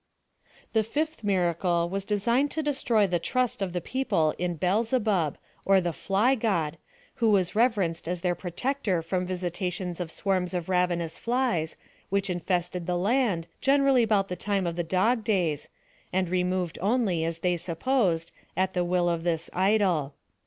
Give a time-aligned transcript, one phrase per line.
[0.73, 5.79] The fifth miracle was designed to destroy the trust of the people in Beelzebub, or
[5.79, 6.79] the Fly god,
[7.17, 11.75] who was reverenced as their protector from visitations of swarms of ravenous flies,
[12.09, 15.69] which infested the xand, generally about the time of the dog days,
[16.11, 20.15] and removed only, as they supposed, at the will of this idol.